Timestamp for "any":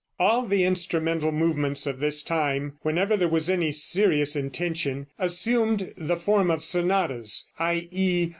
3.51-3.71